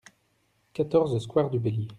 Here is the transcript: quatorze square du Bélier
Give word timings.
quatorze 0.73 1.19
square 1.19 1.51
du 1.51 1.59
Bélier 1.59 1.85